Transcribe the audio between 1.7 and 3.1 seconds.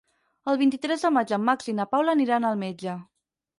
i na Paula aniran al metge.